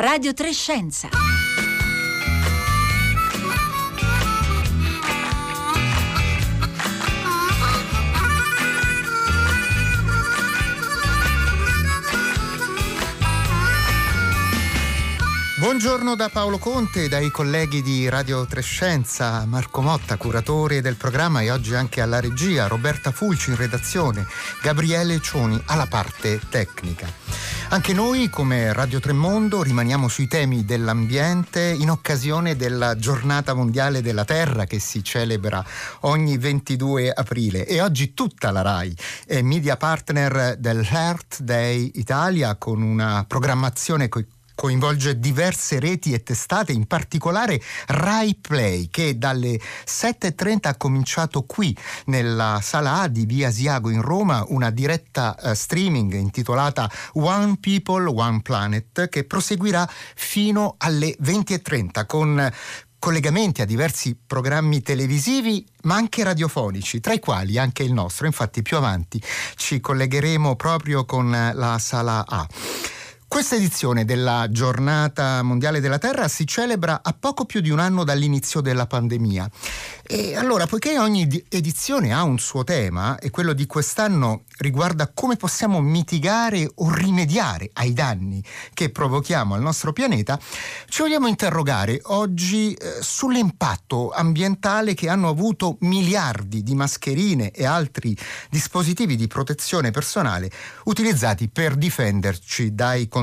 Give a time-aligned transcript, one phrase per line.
[0.00, 1.10] Radio Trescenza.
[15.58, 21.50] Buongiorno da Paolo Conte, dai colleghi di Radio Trescenza, Marco Motta, curatore del programma e
[21.50, 24.26] oggi anche alla regia, Roberta Fulci in redazione,
[24.62, 27.29] Gabriele Cioni alla parte tecnica.
[27.72, 34.24] Anche noi, come Radio Tremondo, rimaniamo sui temi dell'ambiente in occasione della Giornata Mondiale della
[34.24, 35.64] Terra che si celebra
[36.00, 37.64] ogni 22 aprile.
[37.64, 44.26] E oggi tutta la RAI è media partner dell'Earth Day Italia con una programmazione coi
[44.60, 51.74] coinvolge diverse reti e testate, in particolare Rai Play, che dalle 7.30 ha cominciato qui
[52.06, 58.04] nella sala A di Via Asiago in Roma una diretta uh, streaming intitolata One People,
[58.14, 62.52] One Planet, che proseguirà fino alle 20.30 con
[62.98, 68.26] collegamenti a diversi programmi televisivi ma anche radiofonici, tra i quali anche il nostro.
[68.26, 69.22] Infatti più avanti
[69.56, 72.46] ci collegheremo proprio con la sala A.
[73.30, 78.02] Questa edizione della Giornata Mondiale della Terra si celebra a poco più di un anno
[78.02, 79.48] dall'inizio della pandemia.
[80.02, 85.36] E allora, poiché ogni edizione ha un suo tema, e quello di quest'anno riguarda come
[85.36, 88.42] possiamo mitigare o rimediare ai danni
[88.74, 90.36] che provochiamo al nostro pianeta,
[90.88, 98.14] ci vogliamo interrogare oggi eh, sull'impatto ambientale che hanno avuto miliardi di mascherine e altri
[98.50, 100.50] dispositivi di protezione personale
[100.86, 103.18] utilizzati per difenderci dai contagi.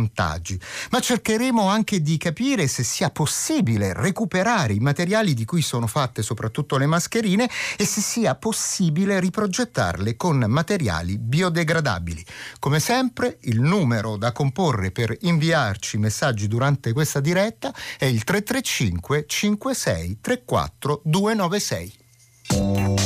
[0.92, 6.22] Ma cercheremo anche di capire se sia possibile recuperare i materiali di cui sono fatte
[6.22, 12.26] soprattutto le mascherine e se sia possibile riprogettarle con materiali biodegradabili.
[12.60, 19.26] Come sempre il numero da comporre per inviarci messaggi durante questa diretta è il 335
[19.28, 22.97] 56 34 296.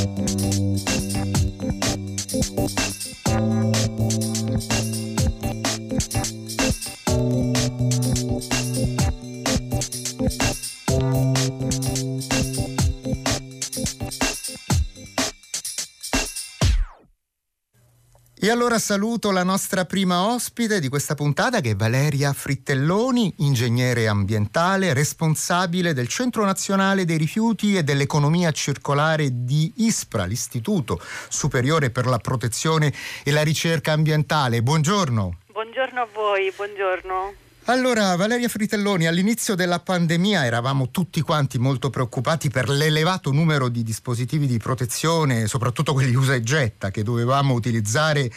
[18.52, 24.94] Allora saluto la nostra prima ospite di questa puntata che è Valeria Frittelloni, ingegnere ambientale,
[24.94, 32.18] responsabile del Centro Nazionale dei Rifiuti e dell'Economia Circolare di ISPRA, l'Istituto Superiore per la
[32.18, 34.62] Protezione e la Ricerca Ambientale.
[34.62, 35.38] Buongiorno.
[35.54, 37.34] Buongiorno a voi, buongiorno.
[37.72, 43.82] Allora, Valeria Fritelloni, all'inizio della pandemia eravamo tutti quanti molto preoccupati per l'elevato numero di
[43.82, 48.30] dispositivi di protezione, soprattutto quelli usa e getta, che dovevamo utilizzare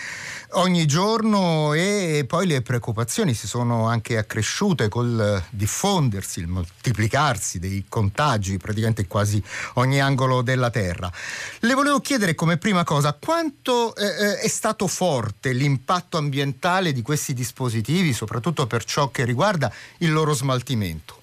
[0.50, 7.86] ogni giorno e poi le preoccupazioni si sono anche accresciute col diffondersi, il moltiplicarsi dei
[7.88, 9.42] contagi praticamente in quasi
[9.74, 11.10] ogni angolo della Terra.
[11.58, 17.02] Le volevo chiedere come prima cosa quanto eh, eh è stato forte l'impatto ambientale di
[17.02, 21.22] questi dispositivi, soprattutto per ciò che riguarda il loro smaltimento?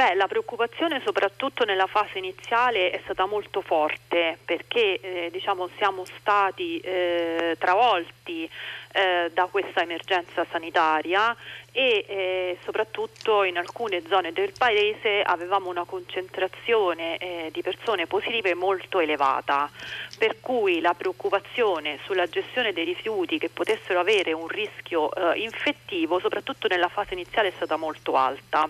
[0.00, 6.06] Beh, la preoccupazione soprattutto nella fase iniziale è stata molto forte perché eh, diciamo, siamo
[6.18, 8.48] stati eh, travolti
[8.92, 11.36] eh, da questa emergenza sanitaria
[11.72, 18.54] e eh, soprattutto in alcune zone del paese avevamo una concentrazione eh, di persone positive
[18.54, 19.70] molto elevata,
[20.18, 26.18] per cui la preoccupazione sulla gestione dei rifiuti che potessero avere un rischio eh, infettivo,
[26.18, 28.68] soprattutto nella fase iniziale, è stata molto alta.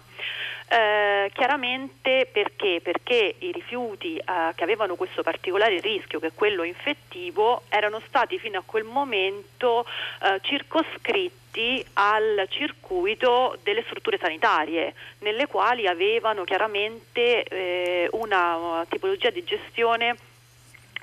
[0.72, 2.80] Eh, chiaramente perché?
[2.80, 4.22] Perché i rifiuti eh,
[4.54, 9.84] che avevano questo particolare rischio, che è quello infettivo, erano stati fino a quel momento
[10.22, 19.42] eh, circoscritti al circuito delle strutture sanitarie, nelle quali avevano chiaramente eh, una tipologia di
[19.44, 20.16] gestione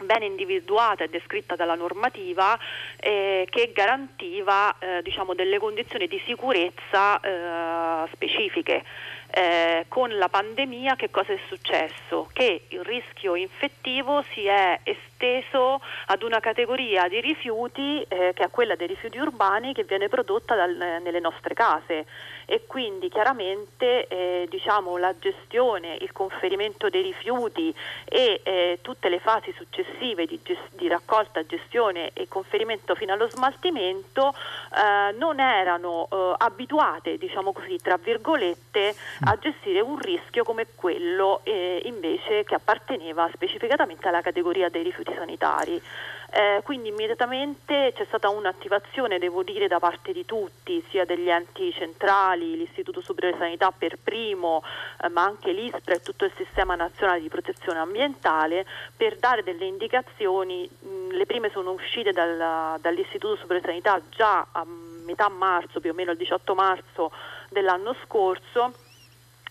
[0.04, 2.58] ben individuata e descritta dalla normativa
[2.98, 8.84] eh, che garantiva eh, diciamo, delle condizioni di sicurezza eh, specifiche.
[9.38, 12.28] Eh, con la pandemia che cosa è successo?
[12.34, 18.50] Che il rischio infettivo si è esteso ad una categoria di rifiuti eh, che è
[18.50, 22.08] quella dei rifiuti urbani che viene prodotta dal, nelle nostre case
[22.50, 29.20] e quindi chiaramente eh, diciamo, la gestione, il conferimento dei rifiuti e eh, tutte le
[29.20, 36.08] fasi successive di, gest- di, raccolta, gestione e conferimento fino allo smaltimento eh, non erano
[36.10, 38.96] eh, abituate, diciamo così, tra virgolette,
[39.26, 45.16] a gestire un rischio come quello eh, invece che apparteneva specificatamente alla categoria dei rifiuti
[45.18, 45.82] antisanitari.
[46.30, 51.72] Eh, quindi immediatamente c'è stata un'attivazione, devo dire, da parte di tutti, sia degli enti
[51.72, 54.62] centrali, l'Istituto Superiore di Sanità per primo,
[55.02, 58.66] eh, ma anche l'ISPRA e tutto il Sistema Nazionale di Protezione Ambientale,
[58.96, 60.70] per dare delle indicazioni.
[60.70, 64.66] Mh, le prime sono uscite dal, dall'Istituto Superiore di Sanità già a
[65.06, 67.12] metà marzo, più o meno il 18 marzo
[67.50, 68.74] dell'anno scorso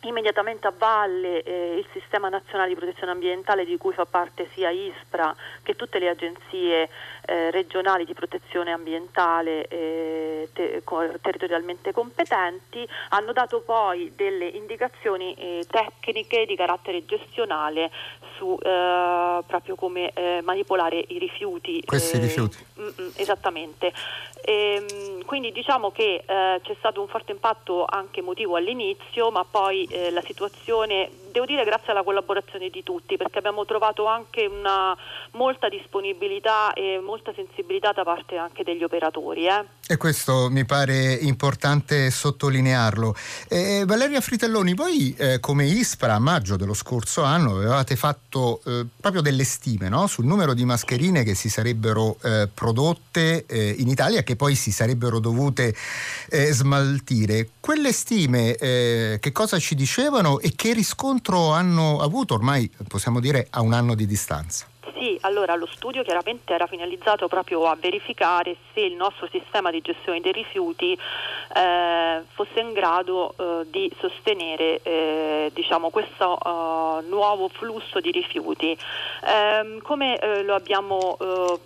[0.06, 4.70] Immediatamente a valle eh, il Sistema Nazionale di Protezione Ambientale di cui fa parte sia
[4.70, 6.88] ISPRA che tutte le agenzie
[7.26, 10.82] eh, regionali di protezione ambientale eh, te-
[11.20, 17.90] territorialmente competenti hanno dato poi delle indicazioni eh, tecniche di carattere gestionale
[18.36, 21.82] su eh, proprio come eh, manipolare i rifiuti.
[21.84, 22.64] Questi rifiuti.
[22.78, 23.92] Mm, mm, esattamente.
[24.42, 29.84] E, ehm, quindi diciamo che c'è stato un forte impatto anche emotivo all'inizio, ma poi
[29.84, 34.96] eh, la situazione, devo dire grazie alla collaborazione di tutti, perché abbiamo trovato anche una
[35.32, 39.46] molta disponibilità e molta sensibilità da parte anche degli operatori.
[39.46, 39.64] Eh.
[39.86, 43.14] E questo mi pare importante sottolinearlo.
[43.48, 48.86] Eh, Valeria Fritelloni, voi eh, come ISPRA a maggio dello scorso anno avevate fatto eh,
[48.98, 50.06] proprio delle stime no?
[50.06, 54.70] sul numero di mascherine che si sarebbero eh, prodotte eh, in Italia che poi si
[54.70, 55.74] sarebbero dovute
[56.50, 57.50] smaltire.
[57.60, 63.60] Quelle stime che cosa ci dicevano e che riscontro hanno avuto ormai, possiamo dire, a
[63.60, 64.66] un anno di distanza?
[64.98, 69.80] Sì, allora lo studio chiaramente era finalizzato proprio a verificare se il nostro sistema di
[69.80, 70.98] gestione dei rifiuti
[71.54, 78.76] eh, fosse in grado eh, di sostenere eh, diciamo, questo eh, nuovo flusso di rifiuti.
[79.24, 81.58] Ehm, come eh, lo abbiamo eh,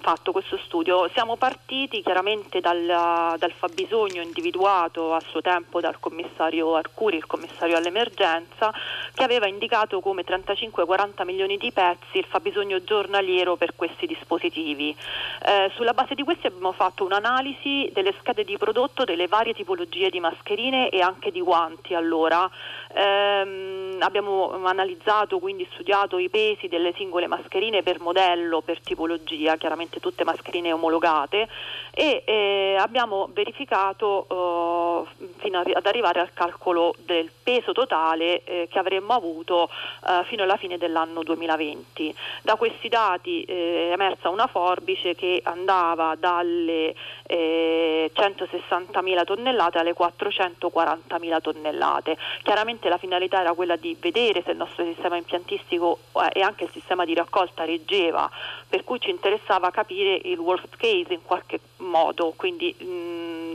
[0.00, 1.08] fatto questo studio?
[1.12, 7.76] Siamo partiti chiaramente dal, dal, fabbisogno individuato a suo tempo dal commissario Arcuri, il commissario
[7.76, 8.72] all'emergenza,
[9.14, 14.96] che aveva indicato come 35-40 milioni di pezzi il fabbisogno giornaliero per questi dispositivi.
[15.44, 20.08] Eh, sulla base di questi abbiamo fatto un'analisi delle schede di prodotto delle varie tipologie
[20.08, 21.94] di mascherine e anche di guanti.
[21.94, 22.50] Allora,
[22.94, 29.89] ehm, abbiamo analizzato, quindi studiato i pesi delle singole mascherine per modello, per tipologia, chiaramente
[29.98, 31.48] tutte mascherine omologate
[31.92, 38.78] e eh, abbiamo verificato eh, fino ad arrivare al calcolo del peso totale eh, che
[38.78, 39.68] avremmo avuto
[40.06, 42.14] eh, fino alla fine dell'anno 2020.
[42.42, 46.94] Da questi dati eh, è emersa una forbice che andava dalle
[47.26, 52.16] 160.000 eh, tonnellate alle 440.000 tonnellate.
[52.42, 55.98] Chiaramente la finalità era quella di vedere se il nostro sistema impiantistico
[56.32, 58.30] e anche il sistema di raccolta reggeva,
[58.68, 62.84] per cui ci interessava capire il worst case in qualche modo, quindi mh,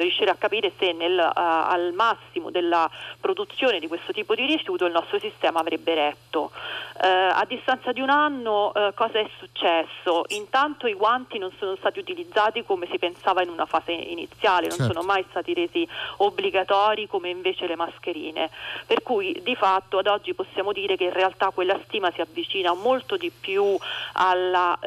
[0.03, 2.89] riuscire a capire se nel, uh, al massimo della
[3.19, 6.51] produzione di questo tipo di rifiuto il nostro sistema avrebbe retto.
[6.95, 10.23] Uh, a distanza di un anno uh, cosa è successo?
[10.29, 14.77] Intanto i guanti non sono stati utilizzati come si pensava in una fase iniziale, non
[14.77, 14.93] certo.
[14.93, 15.87] sono mai stati resi
[16.17, 18.49] obbligatori come invece le mascherine,
[18.85, 22.73] per cui di fatto ad oggi possiamo dire che in realtà quella stima si avvicina
[22.73, 23.77] molto di più
[24.13, 24.77] alla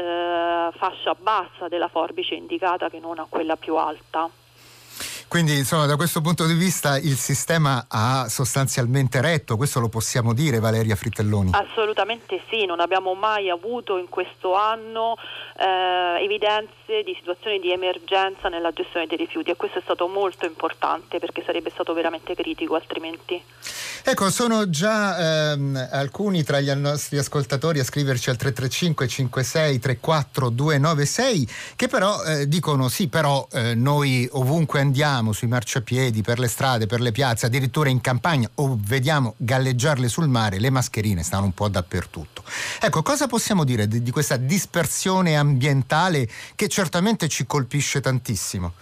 [0.77, 4.29] fascia bassa della forbice indicata che non a quella più alta.
[5.29, 10.33] Quindi insomma da questo punto di vista il sistema ha sostanzialmente retto, questo lo possiamo
[10.33, 11.51] dire Valeria Frittelloni?
[11.53, 15.17] Assolutamente sì, non abbiamo mai avuto in questo anno
[15.59, 20.47] eh, evidenze di situazioni di emergenza nella gestione dei rifiuti e questo è stato molto
[20.47, 23.43] importante perché sarebbe stato veramente critico altrimenti.
[24.05, 30.49] Ecco, sono già ehm, alcuni tra gli nostri ascoltatori a scriverci al 335 56 34
[30.49, 36.49] 296 che però eh, dicono sì, però eh, noi ovunque andiamo sui marciapiedi, per le
[36.49, 41.45] strade, per le piazze, addirittura in campagna o vediamo galleggiarle sul mare, le mascherine stanno
[41.45, 42.43] un po' dappertutto.
[42.81, 48.73] Ecco, cosa possiamo dire di, di questa dispersione ambientale che certamente ci colpisce tantissimo?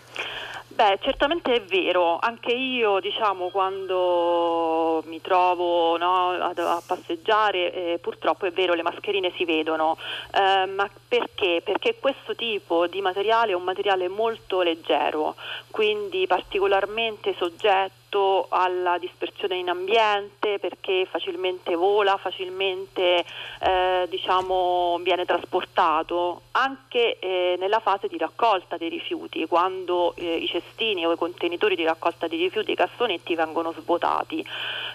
[0.76, 7.98] Beh, certamente è vero, anche io diciamo quando mi trovo no, a, a, passeggiare eh,
[7.98, 9.96] purtroppo è vero le mascherine si vedono,
[10.34, 11.62] eh, ma perché?
[11.64, 15.34] Perché questo tipo di materiale è un materiale molto leggero,
[15.70, 23.24] quindi particolarmente soggetto rispetto alla dispersione in ambiente perché facilmente vola, facilmente
[23.60, 30.46] eh, diciamo, viene trasportato anche eh, nella fase di raccolta dei rifiuti, quando eh, i
[30.46, 34.44] cestini o i contenitori di raccolta dei rifiuti, i cassonetti vengono svuotati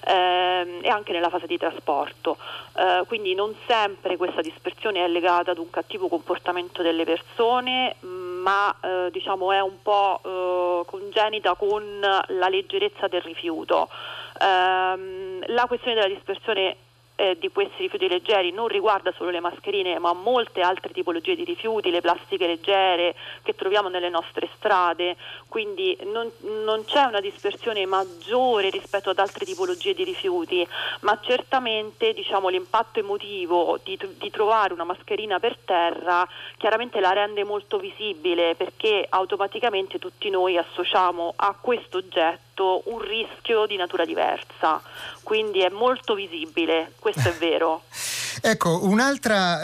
[0.08, 2.38] ehm, e anche nella fase di trasporto.
[2.75, 7.96] Eh, quindi non sempre questa dispersione è legata ad un cattivo comportamento delle persone,
[8.41, 13.89] ma eh, diciamo, è un po' eh, congenita con la leggerezza del rifiuto.
[14.39, 16.75] Ehm, la questione della dispersione
[17.22, 21.44] eh, di questi rifiuti leggeri non riguarda solo le mascherine ma molte altre tipologie di
[21.44, 23.13] rifiuti, le plastiche leggere
[23.44, 25.16] che troviamo nelle nostre strade,
[25.48, 26.32] quindi non,
[26.63, 30.68] non c'è una dispersione maggiore rispetto ad altre tipologie di rifiuti,
[31.01, 37.44] ma certamente diciamo, l'impatto emotivo di, di trovare una mascherina per terra chiaramente la rende
[37.44, 42.50] molto visibile perché automaticamente tutti noi associamo a questo oggetto
[42.86, 44.82] un rischio di natura diversa,
[45.24, 47.84] quindi è molto visibile, questo è vero.
[48.44, 49.62] Ecco, un'altra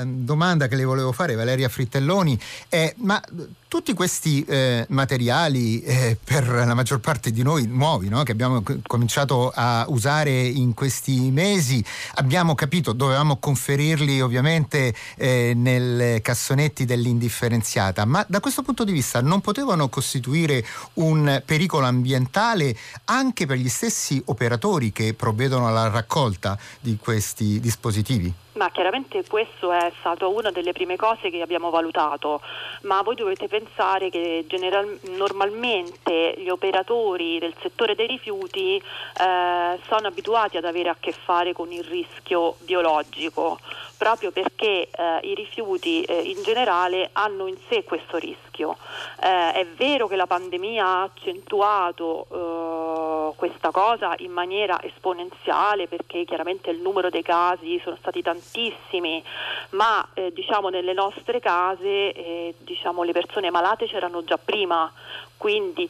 [0.00, 3.22] eh, domanda che le volevo fare, Valeria Frittelloni, è ma
[3.70, 8.24] tutti questi eh, materiali eh, per la maggior parte di noi nuovi no?
[8.24, 11.82] che abbiamo cominciato a usare in questi mesi
[12.14, 19.20] abbiamo capito dovevamo conferirli ovviamente eh, nel cassonetti dell'indifferenziata ma da questo punto di vista
[19.20, 26.58] non potevano costituire un pericolo ambientale anche per gli stessi operatori che provvedono alla raccolta
[26.80, 28.34] di questi dispositivi?
[28.54, 32.40] Ma chiaramente questo è stato una delle prime cose che abbiamo valutato,
[32.82, 40.06] ma voi dovete pensare che general- normalmente gli operatori del settore dei rifiuti eh, sono
[40.08, 43.60] abituati ad avere a che fare con il rischio biologico,
[43.96, 48.49] proprio perché eh, i rifiuti eh, in generale hanno in sé questo rischio.
[48.68, 56.24] Eh, è vero che la pandemia ha accentuato eh, questa cosa in maniera esponenziale perché
[56.24, 59.22] chiaramente il numero dei casi sono stati tantissimi,
[59.70, 64.92] ma eh, diciamo nelle nostre case eh, diciamo, le persone malate c'erano già prima,
[65.36, 65.88] quindi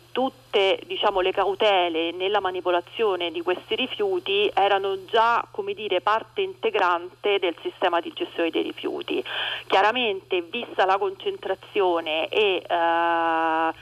[0.51, 7.55] tutte diciamo, le cautele nella manipolazione di questi rifiuti erano già dire, parte integrante del
[7.63, 9.23] sistema di gestione dei rifiuti.
[9.67, 13.73] Chiaramente vista la concentrazione e eh,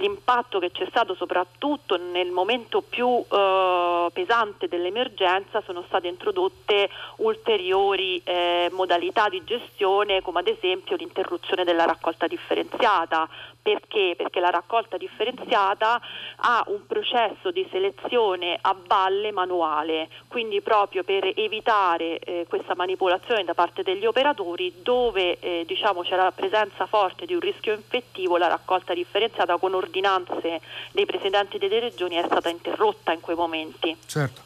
[0.00, 8.20] l'impatto che c'è stato soprattutto nel momento più eh, pesante dell'emergenza sono state introdotte ulteriori
[8.24, 13.28] eh, modalità di gestione come ad esempio l'interruzione della raccolta differenziata.
[13.66, 14.14] Perché?
[14.16, 16.00] Perché la raccolta differenziata
[16.36, 23.42] ha un processo di selezione a valle manuale, quindi proprio per evitare eh, questa manipolazione
[23.42, 28.36] da parte degli operatori dove eh, diciamo, c'è la presenza forte di un rischio infettivo,
[28.36, 30.60] la raccolta differenziata con ordinanze
[30.92, 33.96] dei presidenti delle regioni è stata interrotta in quei momenti.
[34.06, 34.42] Certo.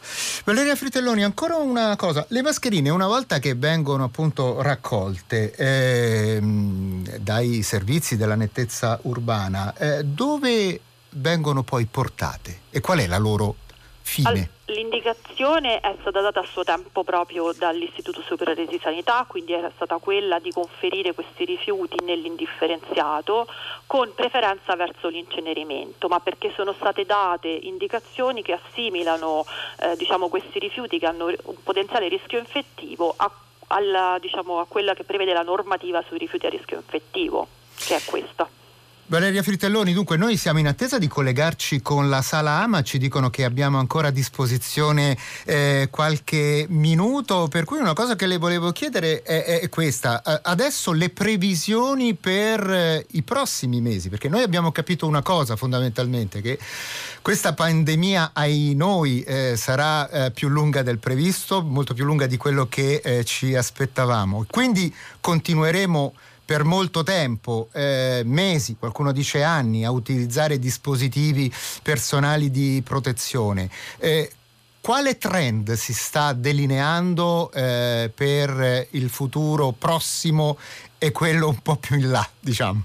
[0.46, 7.62] Valeria Fritelloni, ancora una cosa, le mascherine una volta che vengono appunto raccolte ehm, dai
[7.62, 9.08] servizi della nettezza urbana,
[9.78, 13.56] eh, dove vengono poi portate e qual è la loro
[14.02, 14.58] fine?
[14.66, 19.96] L'indicazione è stata data a suo tempo proprio dall'Istituto Superiore di Sanità, quindi era stata
[19.98, 23.48] quella di conferire questi rifiuti nell'indifferenziato
[23.86, 29.44] con preferenza verso l'incenerimento, ma perché sono state date indicazioni che assimilano
[29.80, 33.30] eh, diciamo, questi rifiuti che hanno un potenziale rischio infettivo a,
[33.68, 38.00] alla, diciamo, a quella che prevede la normativa sui rifiuti a rischio infettivo, che è
[38.04, 38.48] questa.
[39.10, 43.28] Valeria Fritelloni, dunque noi siamo in attesa di collegarci con la sala AMA, ci dicono
[43.28, 48.70] che abbiamo ancora a disposizione eh, qualche minuto, per cui una cosa che le volevo
[48.70, 54.70] chiedere è, è questa, adesso le previsioni per eh, i prossimi mesi, perché noi abbiamo
[54.70, 56.56] capito una cosa fondamentalmente, che
[57.20, 62.36] questa pandemia ai noi eh, sarà eh, più lunga del previsto, molto più lunga di
[62.36, 66.14] quello che eh, ci aspettavamo, quindi continueremo
[66.50, 71.48] per molto tempo, eh, mesi, qualcuno dice anni, a utilizzare dispositivi
[71.80, 73.70] personali di protezione.
[73.98, 74.32] Eh,
[74.80, 80.58] quale trend si sta delineando eh, per il futuro prossimo
[80.98, 82.82] e quello un po' più in là, diciamo?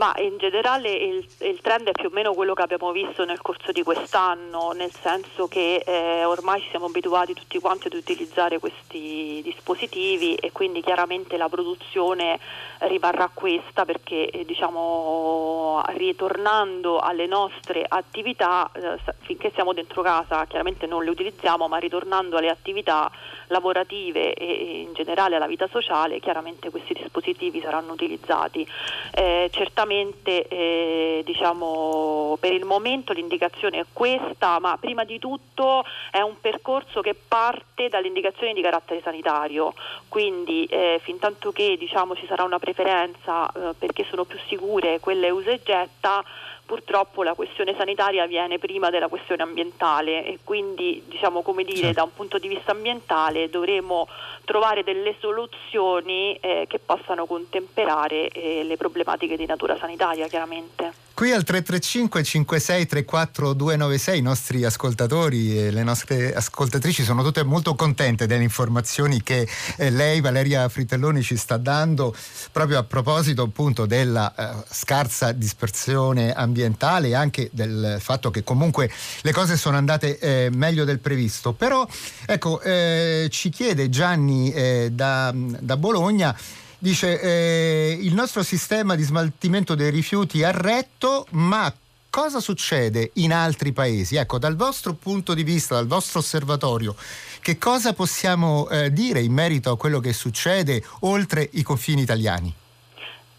[0.00, 3.42] Ma in generale il, il, trend è più o meno quello che abbiamo visto nel
[3.42, 8.58] corso di quest'anno, nel senso che eh, ormai ci siamo abituati tutti quanti ad utilizzare
[8.58, 12.40] questi dispositivi e quindi chiaramente la produzione
[12.78, 20.86] rimarrà questa perché eh, diciamo, ritornando alle nostre attività, eh, finché siamo dentro casa chiaramente
[20.86, 23.10] non le utilizziamo, ma ritornando alle attività
[23.50, 28.66] lavorative e in generale alla vita sociale, chiaramente questi dispositivi saranno utilizzati.
[29.12, 36.20] Eh, certamente eh, diciamo, per il momento l'indicazione è questa, ma prima di tutto è
[36.20, 39.74] un percorso che parte dalle indicazioni di carattere sanitario,
[40.08, 45.00] quindi eh, fin tanto che diciamo, ci sarà una preferenza eh, perché sono più sicure
[45.00, 46.24] quelle usa e getta,
[46.70, 51.94] purtroppo la questione sanitaria viene prima della questione ambientale e quindi diciamo come dire certo.
[51.94, 54.06] da un punto di vista ambientale dovremo
[54.44, 61.08] trovare delle soluzioni eh, che possano contemperare eh, le problematiche di natura sanitaria chiaramente.
[61.12, 67.42] Qui al 335 56 34 296 i nostri ascoltatori e le nostre ascoltatrici sono tutte
[67.42, 69.46] molto contente delle informazioni che
[69.76, 72.14] eh, lei Valeria Fritelloni ci sta dando
[72.52, 76.59] proprio a proposito appunto della eh, scarsa dispersione ambientale
[77.08, 78.90] e anche del fatto che comunque
[79.22, 81.52] le cose sono andate eh, meglio del previsto.
[81.52, 81.86] Però
[82.26, 86.36] ecco eh, ci chiede Gianni eh, da, da Bologna
[86.82, 91.70] Dice eh, il nostro sistema di smaltimento dei rifiuti ha retto, ma
[92.08, 94.16] cosa succede in altri paesi?
[94.16, 96.96] Ecco, dal vostro punto di vista, dal vostro osservatorio,
[97.42, 102.54] che cosa possiamo eh, dire in merito a quello che succede oltre i confini italiani?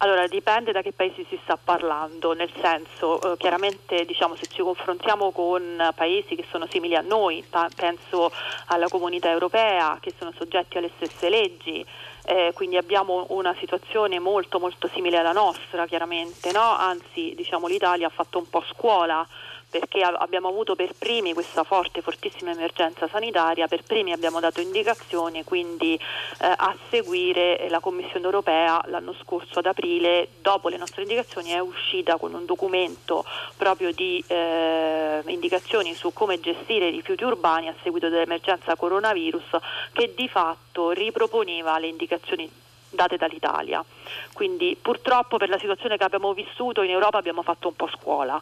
[0.03, 4.63] Allora dipende da che paesi si sta parlando, nel senso eh, chiaramente diciamo, se ci
[4.63, 8.31] confrontiamo con paesi che sono simili a noi, penso
[8.65, 11.85] alla comunità europea che sono soggetti alle stesse leggi,
[12.25, 16.75] eh, quindi abbiamo una situazione molto molto simile alla nostra chiaramente, no?
[16.75, 19.23] anzi diciamo, l'Italia ha fatto un po' scuola
[19.71, 25.45] perché abbiamo avuto per primi questa forte, fortissima emergenza sanitaria, per primi abbiamo dato indicazioni,
[25.45, 25.99] quindi eh,
[26.39, 32.17] a seguire la Commissione europea l'anno scorso ad aprile, dopo le nostre indicazioni, è uscita
[32.17, 33.23] con un documento
[33.55, 39.57] proprio di eh, indicazioni su come gestire i rifiuti urbani a seguito dell'emergenza coronavirus
[39.93, 42.49] che di fatto riproponeva le indicazioni
[42.91, 43.83] date dall'Italia.
[44.33, 48.39] Quindi purtroppo per la situazione che abbiamo vissuto in Europa abbiamo fatto un po' scuola.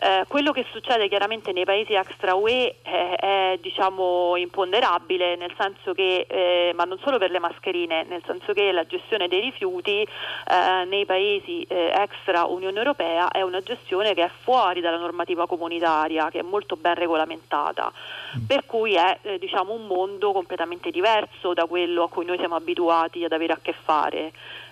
[0.00, 5.92] Eh, quello che succede chiaramente nei paesi extra UE è, è diciamo, imponderabile, nel senso
[5.92, 10.02] che, eh, ma non solo per le mascherine, nel senso che la gestione dei rifiuti
[10.02, 15.46] eh, nei paesi eh, extra Unione Europea è una gestione che è fuori dalla normativa
[15.46, 17.90] comunitaria, che è molto ben regolamentata,
[18.38, 18.44] mm.
[18.46, 22.54] per cui è eh, diciamo, un mondo completamente diverso da quello a cui noi siamo
[22.54, 23.87] abituati ad avere a che fare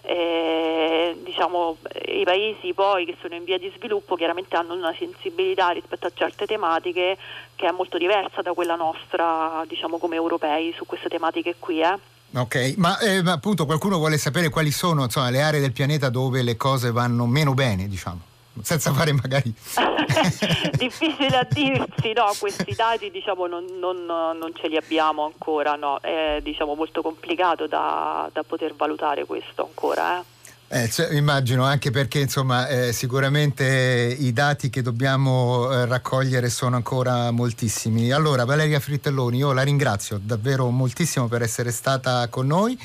[0.03, 5.71] eh, diciamo, i paesi poi che sono in via di sviluppo chiaramente hanno una sensibilità
[5.71, 7.17] rispetto a certe tematiche
[7.55, 11.81] che è molto diversa da quella nostra diciamo, come europei su queste tematiche qui.
[11.81, 11.99] Eh.
[12.35, 16.11] Ok, ma, eh, ma, appunto qualcuno vuole sapere quali sono insomma, le aree del pianeta
[16.11, 19.53] dove le cose vanno meno bene, diciamo senza fare magari...
[20.77, 25.99] Difficile a dirsi, no, questi dati diciamo non, non, non ce li abbiamo ancora, no,
[26.01, 30.21] è diciamo molto complicato da, da poter valutare questo ancora.
[30.21, 30.36] Eh.
[30.69, 37.31] Eh, immagino anche perché insomma eh, sicuramente i dati che dobbiamo eh, raccogliere sono ancora
[37.31, 38.11] moltissimi.
[38.11, 42.77] Allora Valeria Frittelloni, io la ringrazio davvero moltissimo per essere stata con noi.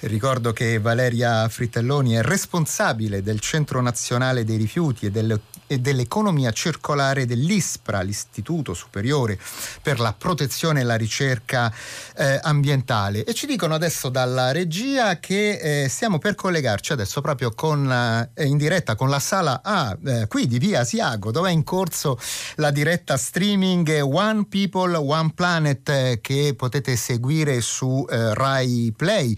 [0.00, 6.50] Ricordo che Valeria Frittelloni è responsabile del Centro Nazionale dei Rifiuti e del e dell'economia
[6.50, 9.38] circolare dell'ISPRA, l'Istituto Superiore
[9.80, 11.72] per la Protezione e la Ricerca
[12.16, 13.22] eh, Ambientale.
[13.22, 17.88] E ci dicono adesso dalla regia che eh, stiamo per collegarci adesso proprio con,
[18.34, 21.62] eh, in diretta con la sala A eh, qui di Via Asiago, dove è in
[21.62, 22.18] corso
[22.56, 29.36] la diretta streaming One People, One Planet eh, che potete seguire su eh, Rai Play,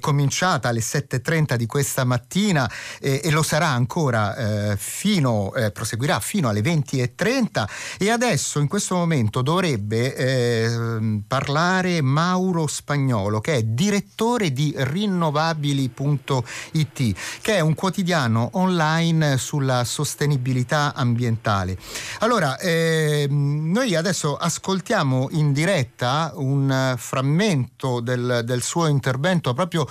[0.00, 6.60] cominciata alle 7.30 di questa mattina e lo sarà ancora fino eh, proseguirà fino alle
[6.60, 7.64] 20.30
[7.98, 17.14] e adesso in questo momento dovrebbe eh, parlare Mauro Spagnolo che è direttore di rinnovabili.it
[17.40, 21.78] che è un quotidiano online sulla sostenibilità ambientale.
[22.20, 29.86] Allora, eh, noi adesso ascoltiamo in diretta un frammento del, del suo intervento proprio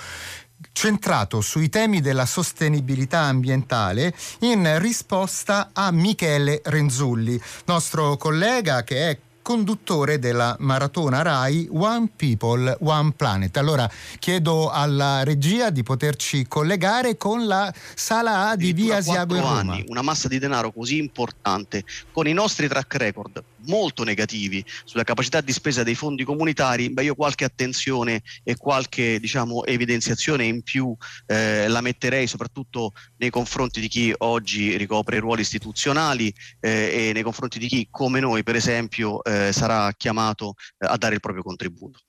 [0.76, 9.18] centrato sui temi della sostenibilità ambientale in risposta a Michele Renzulli, nostro collega che è
[9.40, 13.56] conduttore della maratona RAI One People, One Planet.
[13.56, 19.40] Allora chiedo alla regia di poterci collegare con la sala A di Via Asiago in
[19.40, 19.58] Roma.
[19.60, 25.04] Anni, una massa di denaro così importante, con i nostri track record molto negativi sulla
[25.04, 30.62] capacità di spesa dei fondi comunitari, beh, io qualche attenzione e qualche diciamo, evidenziazione in
[30.62, 30.94] più
[31.26, 37.22] eh, la metterei soprattutto nei confronti di chi oggi ricopre ruoli istituzionali eh, e nei
[37.22, 41.42] confronti di chi come noi per esempio eh, sarà chiamato eh, a dare il proprio
[41.42, 42.00] contributo.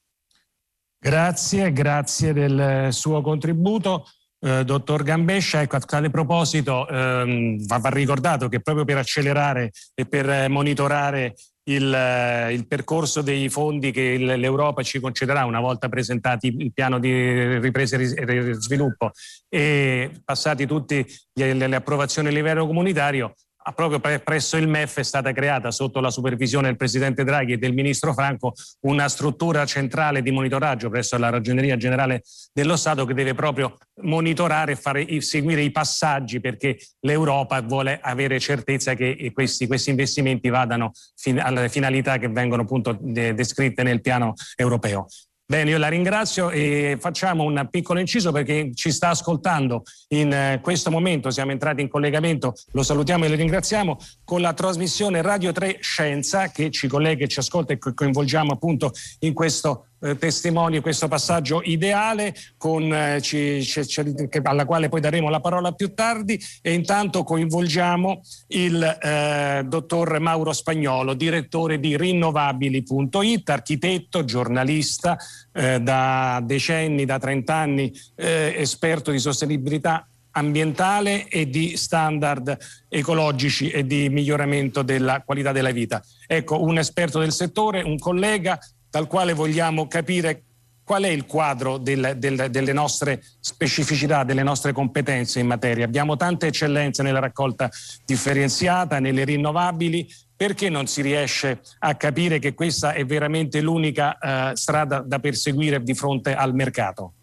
[1.00, 4.08] Grazie, grazie del suo contributo.
[4.40, 9.72] Eh, dottor Gambescia, ecco, a tale proposito ehm, va, va, ricordato che proprio per accelerare
[9.96, 11.34] e per monitorare
[11.70, 17.00] il, eh, il percorso dei fondi che l'Europa ci concederà una volta presentati il piano
[17.00, 19.12] di ripresa e sviluppo
[19.50, 23.34] e passati tutte le, le approvazioni a livello comunitario,
[23.74, 27.74] proprio presso il MEF è stata creata sotto la supervisione del Presidente Draghi e del
[27.74, 33.34] Ministro Franco una struttura centrale di monitoraggio presso la Ragioneria Generale dello Stato che deve
[33.34, 39.90] proprio monitorare e fare, seguire i passaggi perché l'Europa vuole avere certezza che questi, questi
[39.90, 45.08] investimenti vadano fin, alle finalità che vengono appunto descritte nel piano europeo.
[45.50, 50.60] Bene, io la ringrazio e facciamo un piccolo inciso perché ci sta ascoltando in eh,
[50.62, 55.54] questo momento, siamo entrati in collegamento, lo salutiamo e lo ringraziamo, con la trasmissione Radio
[55.54, 60.80] 3 Scienza che ci collega e ci ascolta e coinvolgiamo appunto in questo eh, testimoni
[60.80, 64.04] questo passaggio ideale con, eh, ci, ci,
[64.44, 70.54] alla quale poi daremo la parola più tardi e intanto coinvolgiamo il eh, dottor Mauro
[70.54, 75.18] Spagnolo, direttore di rinnovabili.it, architetto, giornalista
[75.54, 80.08] eh, da decenni, da 30 anni, eh, esperto di sostenibilità
[80.38, 82.56] ambientale e di standard
[82.88, 86.02] ecologici e di miglioramento della qualità della vita.
[86.28, 88.60] Ecco, un esperto del settore, un collega
[88.98, 90.42] dal quale vogliamo capire
[90.84, 95.86] qual è il quadro del, del, delle nostre specificità, delle nostre competenze in materia.
[95.86, 97.70] Abbiamo tante eccellenze nella raccolta
[98.06, 104.56] differenziata, nelle rinnovabili, perché non si riesce a capire che questa è veramente l'unica eh,
[104.56, 107.14] strada da perseguire di fronte al mercato?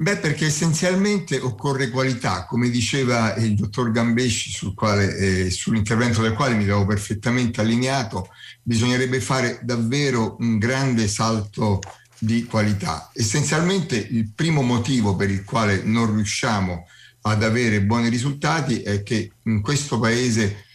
[0.00, 6.34] Beh, perché essenzialmente occorre qualità, come diceva il dottor Gambesci, sul quale, eh, sull'intervento del
[6.34, 8.28] quale mi trovo perfettamente allineato,
[8.62, 11.80] bisognerebbe fare davvero un grande salto
[12.16, 13.10] di qualità.
[13.12, 16.86] Essenzialmente il primo motivo per il quale non riusciamo
[17.22, 20.66] ad avere buoni risultati è che in questo paese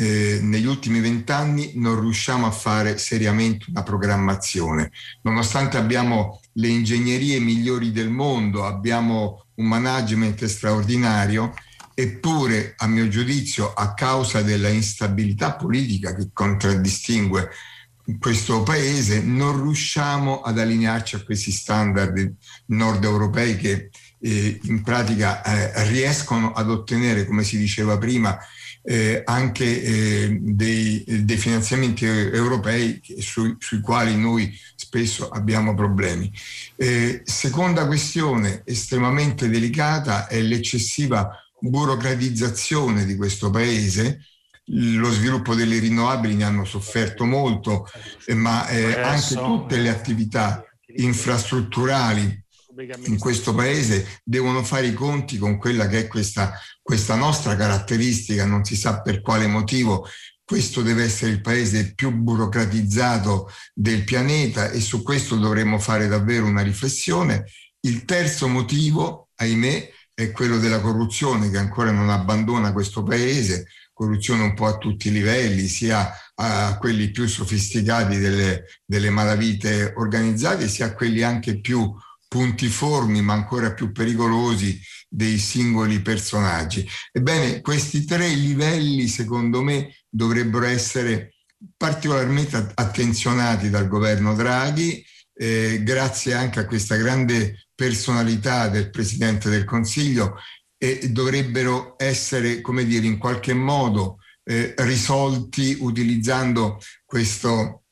[0.00, 4.92] eh, negli ultimi vent'anni non riusciamo a fare seriamente una programmazione.
[5.20, 11.52] Nonostante abbiamo le ingegnerie migliori del mondo, abbiamo un management straordinario,
[11.92, 17.50] eppure a mio giudizio a causa della instabilità politica che contraddistingue
[18.18, 22.34] questo paese non riusciamo ad allinearci a questi standard
[22.66, 28.36] nord europei che eh, in pratica eh, riescono ad ottenere, come si diceva prima,
[28.90, 36.28] eh, anche eh, dei, dei, finanziamenti europei su, sui quali noi spesso abbiamo problemi.
[36.74, 44.24] Eh, seconda questione estremamente delicata è l'eccessiva burocratizzazione di questo paese.
[44.72, 47.86] Lo sviluppo delle rinnovabili ne hanno sofferto molto,
[48.34, 50.64] ma eh, anche tutte le attività
[50.96, 52.44] infrastrutturali
[53.06, 58.46] in questo paese devono fare i conti con quella che è questa, questa nostra caratteristica,
[58.46, 60.06] non si sa per quale motivo.
[60.44, 66.46] Questo deve essere il paese più burocratizzato del pianeta e su questo dovremmo fare davvero
[66.46, 67.44] una riflessione.
[67.80, 74.42] Il terzo motivo, ahimè, è quello della corruzione che ancora non abbandona questo paese, corruzione
[74.42, 80.68] un po' a tutti i livelli, sia a quelli più sofisticati delle, delle malavite organizzate,
[80.68, 81.94] sia a quelli anche più
[82.30, 86.88] puntiformi ma ancora più pericolosi dei singoli personaggi.
[87.10, 91.34] Ebbene, questi tre livelli, secondo me, dovrebbero essere
[91.76, 99.64] particolarmente attenzionati dal governo Draghi, eh, grazie anche a questa grande personalità del Presidente del
[99.64, 100.36] Consiglio
[100.78, 107.86] e dovrebbero essere, come dire, in qualche modo eh, risolti utilizzando questo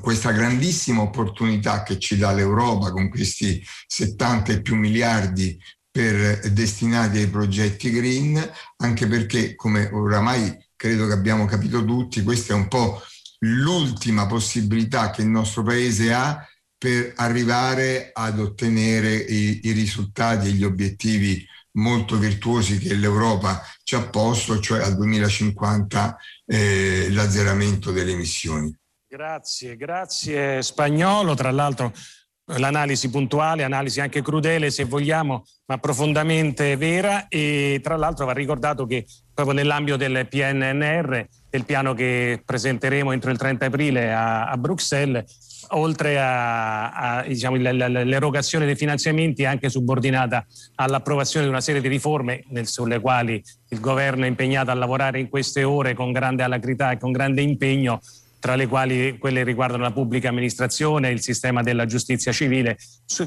[0.00, 5.58] questa grandissima opportunità che ci dà l'Europa con questi 70 e più miliardi
[5.90, 12.52] per, destinati ai progetti green, anche perché, come oramai credo che abbiamo capito tutti, questa
[12.52, 13.00] è un po'
[13.40, 20.52] l'ultima possibilità che il nostro Paese ha per arrivare ad ottenere i, i risultati e
[20.52, 26.16] gli obiettivi molto virtuosi che l'Europa ci ha posto, cioè al 2050
[26.46, 28.76] eh, l'azzeramento delle emissioni.
[29.14, 31.34] Grazie, grazie Spagnolo.
[31.34, 31.92] Tra l'altro
[32.56, 38.86] l'analisi puntuale, analisi anche crudele se vogliamo, ma profondamente vera e tra l'altro va ricordato
[38.86, 44.56] che proprio nell'ambito del PNNR, del piano che presenteremo entro il 30 aprile a, a
[44.56, 51.86] Bruxelles, oltre a, a diciamo, dei finanziamenti è anche subordinata all'approvazione di una serie di
[51.86, 56.42] riforme nel, sulle quali il governo è impegnato a lavorare in queste ore con grande
[56.42, 58.00] alacrità e con grande impegno
[58.44, 62.76] tra le quali quelle riguardano la pubblica amministrazione il sistema della giustizia civile,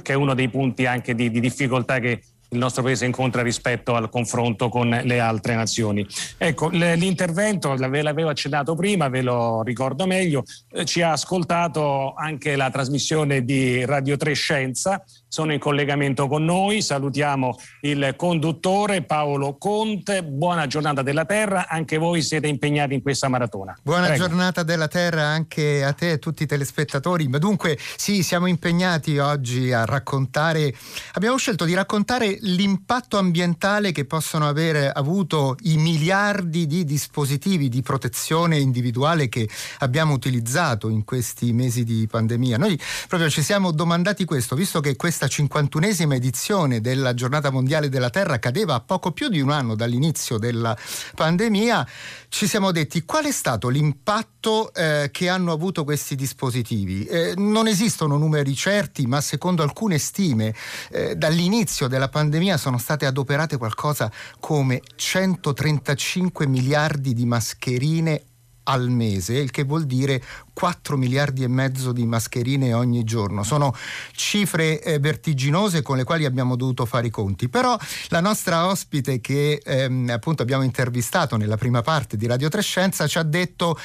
[0.03, 3.95] che è uno dei punti anche di, di difficoltà che il nostro paese incontra rispetto
[3.95, 6.06] al confronto con le altre nazioni.
[6.38, 12.56] Ecco, l'intervento, ve l'avevo accennato prima, ve lo ricordo meglio, eh, ci ha ascoltato anche
[12.56, 19.57] la trasmissione di Radio 3 Scienza, sono in collegamento con noi, salutiamo il conduttore Paolo
[19.57, 23.77] Conte, buona giornata della Terra, anche voi siete impegnati in questa maratona.
[23.81, 24.27] Buona Prego.
[24.27, 28.47] giornata della Terra anche a te e a tutti i telespettatori, ma dunque sì, siamo
[28.47, 30.73] impegnati oggi a raccontare,
[31.13, 37.81] abbiamo scelto di raccontare l'impatto ambientale che possono avere avuto i miliardi di dispositivi di
[37.81, 39.47] protezione individuale che
[39.79, 42.57] abbiamo utilizzato in questi mesi di pandemia.
[42.57, 48.12] Noi proprio ci siamo domandati questo, visto che questa 51esima edizione della Giornata Mondiale della
[48.12, 50.77] Terra cadeva a poco più di un anno dall'inizio della
[51.15, 51.88] pandemia,
[52.30, 57.06] ci siamo detti qual è stato l'impatto eh, che hanno avuto questi dispositivi.
[57.06, 60.53] Eh, non esistono numeri certi, ma secondo alcune stime
[60.91, 68.26] eh, dall'inizio della pandemia sono state adoperate qualcosa come 135 miliardi di mascherine
[68.67, 70.21] al mese, il che vuol dire
[70.53, 73.43] 4 miliardi e mezzo di mascherine ogni giorno.
[73.43, 73.75] Sono
[74.12, 77.47] cifre eh, vertiginose con le quali abbiamo dovuto fare i conti.
[77.49, 77.77] Però
[78.10, 83.17] la nostra ospite che ehm, appunto abbiamo intervistato nella prima parte di Radio Trescenza ci
[83.17, 83.77] ha detto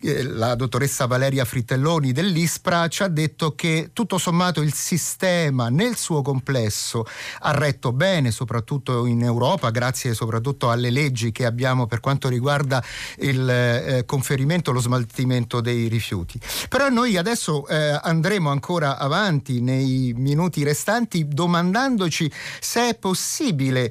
[0.00, 6.22] la dottoressa Valeria Fritelloni dell'ISPRA ci ha detto che tutto sommato il sistema nel suo
[6.22, 7.04] complesso
[7.40, 12.82] ha retto bene, soprattutto in Europa, grazie soprattutto alle leggi che abbiamo per quanto riguarda
[13.18, 16.38] il eh, conferimento, lo smaltimento dei rifiuti.
[16.68, 22.30] Però noi adesso eh, andremo ancora avanti nei minuti restanti domandandoci
[22.60, 23.90] se è possibile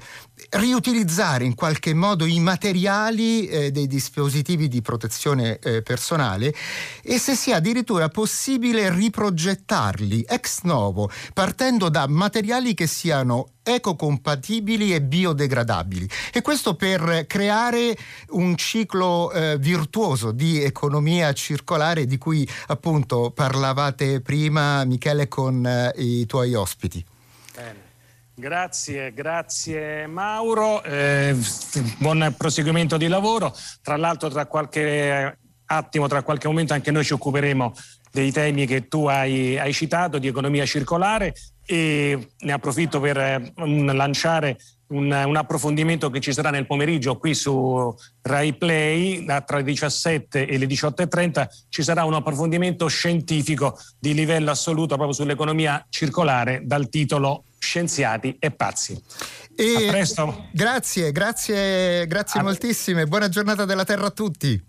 [0.52, 6.54] riutilizzare in qualche modo i materiali eh, dei dispositivi di protezione eh, personale
[7.02, 15.02] e se sia addirittura possibile riprogettarli ex novo partendo da materiali che siano ecocompatibili e
[15.02, 17.98] biodegradabili e questo per creare
[18.30, 25.94] un ciclo eh, virtuoso di economia circolare di cui appunto parlavate prima Michele con eh,
[25.98, 27.04] i tuoi ospiti.
[28.38, 31.34] Grazie, grazie Mauro, eh,
[32.00, 33.56] buon proseguimento di lavoro.
[33.82, 37.74] Tra l'altro tra qualche attimo, tra qualche momento anche noi ci occuperemo
[38.12, 41.34] dei temi che tu hai, hai citato di economia circolare
[41.66, 43.54] e ne approfitto per eh,
[43.94, 49.64] lanciare un, un, approfondimento che ci sarà nel pomeriggio qui su Rai Play tra le
[49.64, 56.62] 17 e le 18.30 ci sarà un approfondimento scientifico di livello assoluto proprio sull'economia circolare
[56.64, 59.02] dal titolo Scienziati e pazzi.
[59.56, 60.50] E a presto.
[60.52, 62.44] Grazie, grazie, grazie a...
[62.44, 63.08] moltissime.
[63.08, 64.64] Buona giornata della Terra a tutti.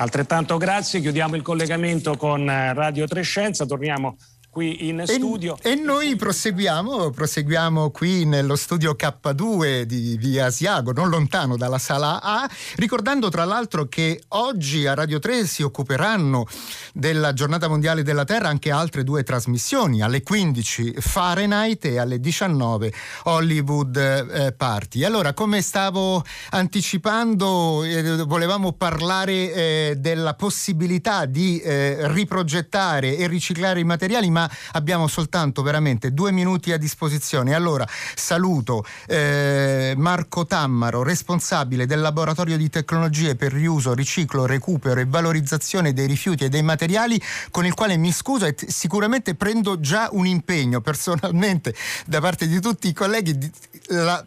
[0.00, 4.16] Altrettanto grazie, chiudiamo il collegamento con Radio Trescenza, torniamo
[4.50, 5.56] qui in studio.
[5.62, 11.78] E, e noi proseguiamo, proseguiamo qui nello studio K2 di via Asiago, non lontano dalla
[11.78, 16.46] sala A, ricordando tra l'altro che oggi a Radio 3 si occuperanno
[16.92, 22.92] della giornata mondiale della Terra anche altre due trasmissioni, alle 15 Fahrenheit e alle 19
[23.24, 25.04] Hollywood eh, Party.
[25.04, 33.80] Allora, come stavo anticipando, eh, volevamo parlare eh, della possibilità di eh, riprogettare e riciclare
[33.80, 37.54] i materiali, ma abbiamo soltanto veramente due minuti a disposizione.
[37.54, 45.06] Allora saluto eh, Marco Tammaro, responsabile del laboratorio di tecnologie per riuso, riciclo, recupero e
[45.06, 47.20] valorizzazione dei rifiuti e dei materiali,
[47.50, 51.74] con il quale mi scuso e t- sicuramente prendo già un impegno personalmente
[52.06, 53.36] da parte di tutti i colleghi.
[53.36, 53.50] Di,
[53.88, 54.24] la,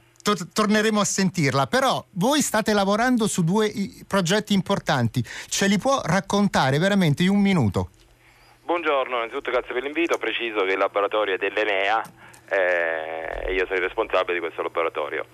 [0.54, 3.74] torneremo a sentirla, però voi state lavorando su due
[4.06, 7.90] progetti importanti, ce li può raccontare veramente in un minuto?
[8.72, 12.02] Buongiorno, innanzitutto grazie per l'invito, preciso che il laboratorio è dell'Enea
[12.50, 15.26] eh, e io sono responsabile di questo laboratorio.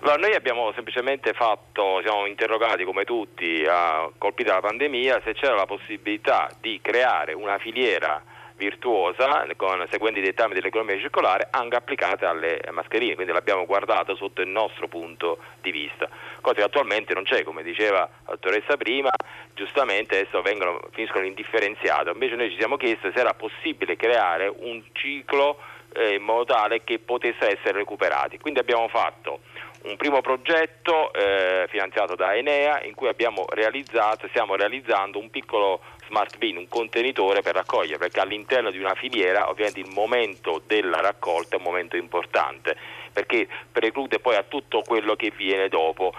[0.00, 5.54] Allora, noi abbiamo semplicemente fatto, siamo interrogati come tutti, a colpita dalla pandemia, se c'era
[5.54, 8.22] la possibilità di creare una filiera
[8.56, 14.48] virtuosa con seguenti dettami dell'economia circolare anche applicate alle mascherine, quindi l'abbiamo guardato sotto il
[14.48, 16.08] nostro punto di vista,
[16.40, 19.10] cosa che attualmente non c'è, come diceva la dottoressa prima,
[19.54, 24.82] giustamente adesso vengono, finiscono indifferenziate, invece noi ci siamo chiesti se era possibile creare un
[24.92, 25.58] ciclo
[25.94, 29.40] eh, in modo tale che potesse essere recuperati, quindi abbiamo fatto
[29.82, 35.80] un primo progetto eh, finanziato da Enea in cui abbiamo realizzato, stiamo realizzando un piccolo
[36.12, 41.00] smart bin, un contenitore per raccogliere, perché all'interno di una filiera ovviamente il momento della
[41.00, 42.76] raccolta è un momento importante,
[43.10, 46.12] perché preclude poi a tutto quello che viene dopo,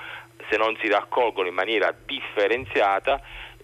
[0.49, 3.21] se non si raccolgono in maniera differenziata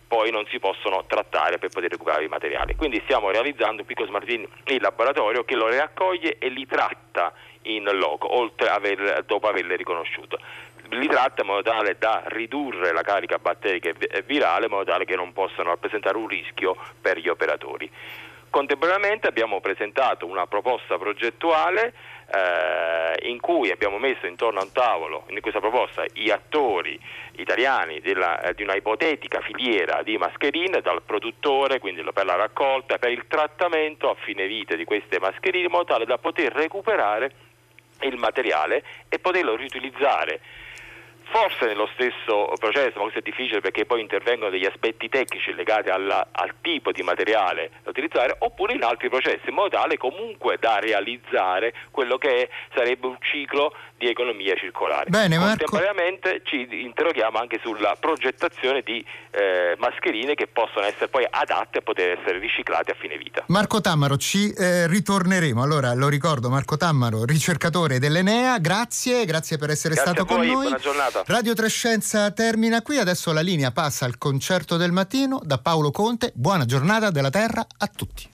[0.07, 2.75] poi non si possono trattare per poter recuperare i materiali.
[2.75, 7.31] Quindi stiamo realizzando un piccolo smart bin in laboratorio che lo raccoglie e li tratta
[7.63, 10.37] in loco, oltre aver, dopo averle riconosciute
[10.89, 15.05] li tratta in modo tale da ridurre la carica batterica e virale in modo tale
[15.05, 17.89] che non possano rappresentare un rischio per gli operatori.
[18.49, 21.93] Contemporaneamente abbiamo presentato una proposta progettuale
[22.33, 26.99] eh, in cui abbiamo messo intorno a un tavolo, in questa proposta, gli attori
[27.33, 32.97] italiani della, eh, di una ipotetica filiera di mascherine dal produttore, quindi per la raccolta,
[32.97, 37.31] per il trattamento a fine vita di queste mascherine in modo tale da poter recuperare
[38.01, 40.39] il materiale e poterlo riutilizzare
[41.31, 45.89] forse nello stesso processo, ma questo è difficile perché poi intervengono degli aspetti tecnici legati
[45.89, 50.57] alla, al tipo di materiale da utilizzare, oppure in altri processi, in modo tale comunque
[50.59, 55.09] da realizzare quello che è, sarebbe un ciclo di economia circolare.
[55.09, 61.79] Bene, Contemporaneamente ci interroghiamo anche sulla progettazione di eh, mascherine che possono essere poi adatte
[61.79, 63.43] a poter essere riciclate a fine vita.
[63.47, 65.61] Marco Tammaro, ci eh, ritorneremo.
[65.61, 70.53] Allora, lo ricordo, Marco Tammaro, ricercatore dell'Enea, grazie, grazie per essere grazie stato con noi.
[70.53, 71.18] Buona giornata.
[71.25, 76.31] Radio Trescenza termina qui, adesso la linea passa al concerto del mattino da Paolo Conte.
[76.35, 78.29] Buona giornata della Terra a tutti.